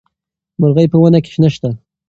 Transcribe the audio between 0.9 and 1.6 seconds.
په ونه کې نه